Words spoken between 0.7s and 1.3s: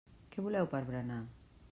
per berenar?